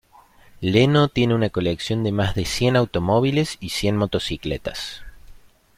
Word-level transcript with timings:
Leno 0.61 1.09
tiene 1.09 1.35
una 1.35 1.51
colección 1.51 2.03
de 2.03 2.11
más 2.11 2.33
de 2.33 2.45
cien 2.45 2.75
automóviles 2.75 3.57
y 3.59 3.69
cien 3.69 3.97
motocicletas. 3.97 5.03